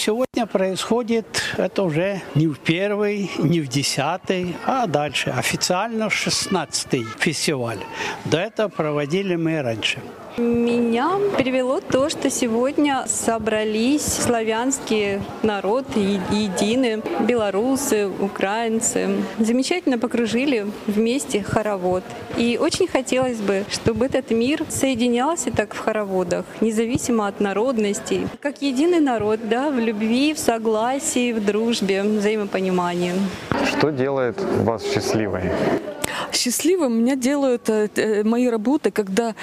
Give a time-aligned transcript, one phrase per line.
[0.00, 1.26] Сегодня происходит
[1.56, 5.30] это уже не в первый, не в десятый, а дальше.
[5.30, 7.80] Официально шестнадцатый фестиваль.
[8.24, 9.98] До этого проводили мы раньше.
[10.38, 19.16] Меня привело то, что сегодня собрались славянские народы е- едины, белорусы, украинцы.
[19.40, 22.04] Замечательно покружили вместе хоровод.
[22.36, 28.28] И очень хотелось бы, чтобы этот мир соединялся так в хороводах, независимо от народностей.
[28.40, 33.14] Как единый народ, да, в любви, в согласии, в дружбе, взаимопонимании.
[33.66, 35.50] Что делает вас счастливой?
[36.38, 39.34] Счастливым меня делают э, э, мои работы, когда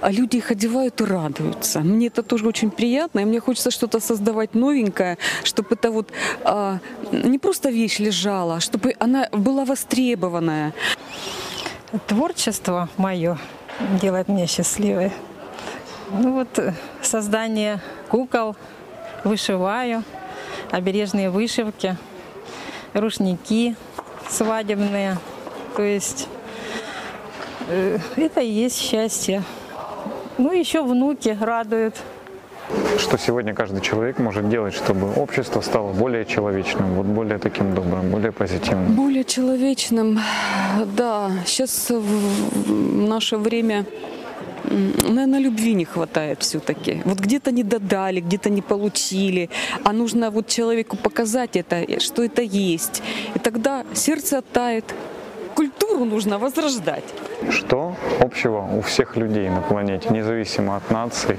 [0.00, 1.80] а, люди их одевают и радуются.
[1.80, 6.12] Мне это тоже очень приятно, и мне хочется что-то создавать новенькое, чтобы это вот
[6.44, 6.78] а,
[7.10, 10.72] не просто вещь лежала, а чтобы она была востребованная.
[12.06, 13.36] Творчество мое
[14.00, 15.10] делает меня счастливой.
[16.12, 18.54] Ну вот э, создание кукол,
[19.24, 20.04] вышиваю,
[20.70, 21.96] обережные вышивки,
[22.92, 23.74] рушники
[24.28, 25.18] свадебные.
[25.76, 26.28] То есть
[28.16, 29.42] это и есть счастье.
[30.38, 31.96] Ну еще внуки радуют.
[32.98, 38.10] Что сегодня каждый человек может делать, чтобы общество стало более человечным, вот более таким добрым,
[38.10, 38.94] более позитивным?
[38.94, 40.18] Более человечным,
[40.96, 41.30] да.
[41.44, 42.70] Сейчас в
[43.08, 43.84] наше время
[44.64, 47.02] наверное, любви не хватает все-таки.
[47.04, 49.50] Вот где-то не додали, где-то не получили,
[49.84, 53.02] а нужно вот человеку показать это, что это есть.
[53.34, 54.84] И тогда сердце оттает.
[55.54, 57.04] Культуру нужно возрождать.
[57.50, 61.38] Что общего у всех людей на планете, независимо от нации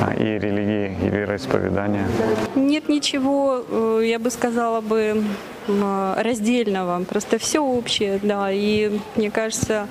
[0.00, 2.06] а, и религии, и вероисповедания?
[2.54, 5.24] Нет ничего, э, я бы сказала бы,
[5.68, 7.02] м, раздельного.
[7.04, 8.50] Просто все общее, да.
[8.52, 9.86] И мне кажется,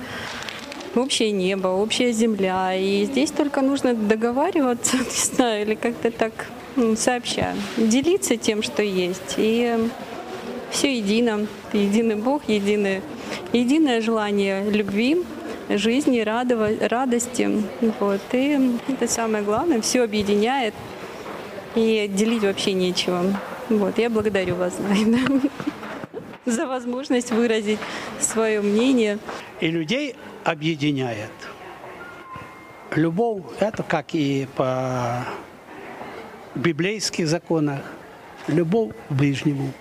[0.94, 2.74] общее небо, общая земля.
[2.74, 6.32] И здесь только нужно договариваться, не знаю, или как-то так
[6.96, 7.54] сообща.
[7.76, 9.34] Делиться тем, что есть.
[9.36, 9.76] И
[10.70, 11.46] все едино.
[11.72, 13.02] Единый Бог, единый,
[13.52, 15.24] единое желание любви,
[15.68, 17.62] жизни, радости.
[18.00, 18.20] Вот.
[18.32, 19.80] И это самое главное.
[19.80, 20.74] Все объединяет.
[21.74, 23.22] И делить вообще нечего.
[23.68, 23.98] Вот.
[23.98, 25.18] Я благодарю вас Найна,
[26.46, 27.78] за возможность выразить
[28.20, 29.18] свое мнение.
[29.60, 31.30] И людей объединяет.
[32.94, 35.26] Любовь– это как и по
[36.54, 37.82] библейских законах.
[38.46, 39.72] Любовь к ближнему.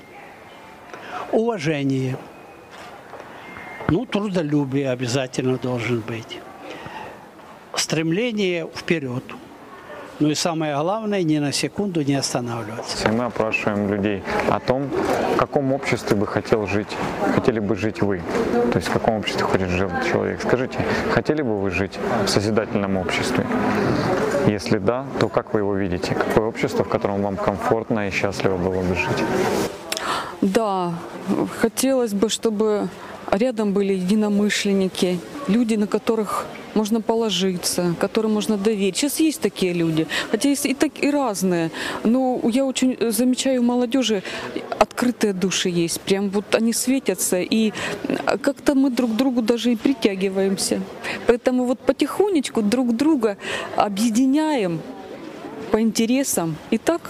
[1.31, 2.17] Уважение.
[3.89, 6.39] Ну, трудолюбие обязательно должен быть.
[7.73, 9.23] Стремление вперед.
[10.19, 13.07] Ну и самое главное, ни на секунду не останавливаться.
[13.09, 14.89] Мы опрашиваем людей о том,
[15.35, 16.97] в каком обществе бы хотел жить,
[17.35, 18.21] хотели бы жить вы.
[18.71, 20.41] То есть в каком обществе хочет жить человек.
[20.41, 20.79] Скажите,
[21.11, 23.45] хотели бы вы жить в созидательном обществе?
[24.47, 26.13] Если да, то как вы его видите?
[26.13, 29.23] Какое общество, в котором вам комфортно и счастливо было бы жить?
[30.41, 30.93] Да,
[31.59, 32.89] хотелось бы, чтобы
[33.31, 38.97] рядом были единомышленники, люди, на которых можно положиться, которым можно доверить.
[38.97, 41.71] Сейчас есть такие люди, хотя есть и, так, и разные.
[42.03, 44.21] Но я очень замечаю у молодежи
[44.79, 45.99] открытые души есть.
[46.01, 47.73] Прям вот они светятся, и
[48.41, 50.81] как-то мы друг к другу даже и притягиваемся.
[51.25, 53.37] Поэтому вот потихонечку друг друга
[53.75, 54.79] объединяем
[55.71, 56.55] по интересам.
[56.69, 57.01] И так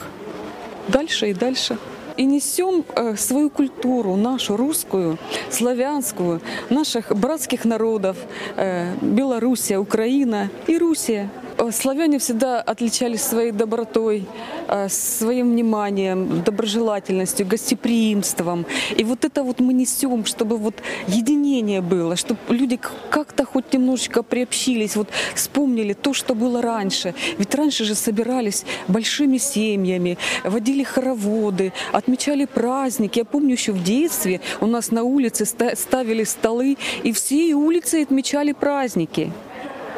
[0.88, 1.78] дальше и дальше
[2.18, 5.18] и несем э, свою культуру, нашу русскую,
[5.50, 8.18] славянскую, наших братских народов,
[8.56, 11.30] э, Белоруссия, Украина и Руссия.
[11.58, 14.26] Э, Славяне всегда отличались своей добротой,
[14.68, 18.66] э, своим вниманием, доброжелательностью, гостеприимством.
[18.96, 20.76] И вот это вот мы несем, чтобы вот
[21.08, 22.80] единение было, чтобы люди
[23.10, 27.14] как-то хоть немножечко приобщились, вот вспомнили то, что было раньше.
[27.38, 33.20] Ведь раньше же собирались большими семьями, водили хороводы, отмечали праздники.
[33.20, 38.04] Я помню еще в детстве у нас на улице ста- ставили столы, и всей улицей
[38.04, 39.32] отмечали праздники.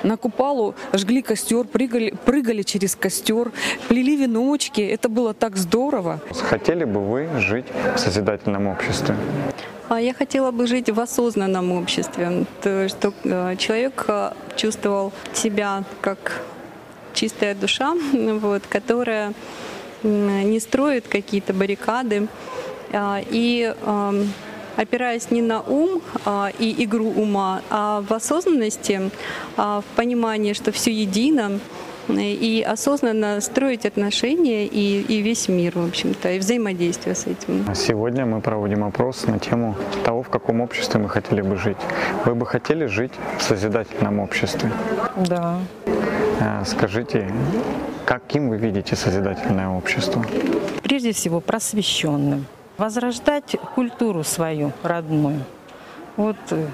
[0.04, 3.52] На Купалу жгли костер, прыгали, прыгали через костер,
[3.88, 4.82] плели веночки.
[4.82, 6.20] Это было так здорово.
[6.50, 7.66] Хотели бы вы жить
[7.96, 9.16] в созидательном обществе?
[9.90, 15.84] А я хотела бы жить в осознанном обществе, то, что э, человек э, чувствовал себя
[16.02, 16.44] как
[17.14, 19.34] чистая душа, вот, которая
[20.04, 22.28] не строит какие-то баррикады
[22.94, 24.32] а, и ам,
[24.82, 29.12] опираясь не на ум а, и игру ума, а в осознанности,
[29.58, 31.60] а, в понимании, что все едино,
[32.08, 37.76] и осознанно строить отношения и, и весь мир, в общем-то, и взаимодействие с этим.
[37.76, 41.78] Сегодня мы проводим опрос на тему того, в каком обществе мы хотели бы жить.
[42.26, 44.72] Вы бы хотели жить в созидательном обществе?
[45.18, 45.60] Да.
[46.40, 47.32] Э, Скажите,
[48.10, 50.26] Каким вы видите созидательное общество?
[50.82, 52.48] Прежде всего просвещенным.
[52.80, 55.44] Возрождать культуру свою родную.
[56.16, 56.66] Вот э,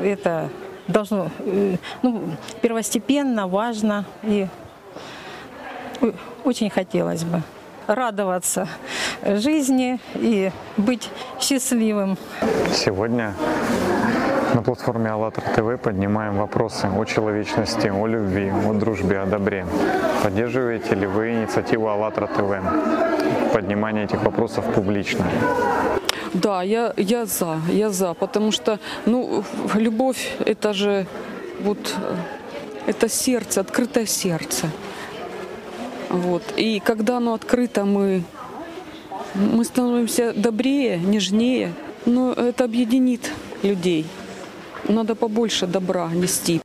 [0.00, 0.48] это
[0.86, 2.22] должно, э, ну,
[2.62, 4.46] первостепенно, важно и
[6.44, 7.42] очень хотелось бы
[7.88, 8.68] радоваться
[9.24, 11.10] жизни и быть
[11.40, 12.16] счастливым.
[12.72, 13.34] Сегодня
[14.54, 19.66] на платформе АЛЛАТРА ТВ поднимаем вопросы о человечности, о любви, о дружбе, о добре.
[20.22, 23.19] Поддерживаете ли вы инициативу АЛЛАТРА ТВ?
[23.52, 25.24] Поднимание этих вопросов публично.
[26.34, 29.44] Да, я, я за, я за, потому что, ну,
[29.74, 31.06] любовь это же
[31.60, 31.96] вот,
[32.86, 34.68] это сердце, открытое сердце.
[36.08, 36.42] Вот.
[36.56, 38.22] И когда оно открыто, мы,
[39.34, 41.72] мы становимся добрее, нежнее.
[42.06, 43.30] Но это объединит
[43.62, 44.06] людей.
[44.88, 46.60] Надо побольше добра нести.